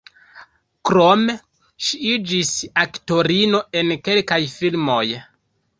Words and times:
Krome 0.89 1.35
ŝi 1.89 2.01
iĝis 2.13 2.55
aktorino 2.87 3.65
en 3.83 3.95
kelkaj 4.11 4.45
filmoj. 4.57 5.03